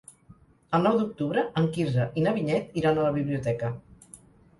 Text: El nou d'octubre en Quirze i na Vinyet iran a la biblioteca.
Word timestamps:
El 0.77 0.85
nou 0.85 0.95
d'octubre 1.01 1.43
en 1.61 1.67
Quirze 1.75 2.07
i 2.21 2.23
na 2.29 2.33
Vinyet 2.37 2.73
iran 2.81 2.97
a 2.97 3.05
la 3.09 3.13
biblioteca. 3.19 3.71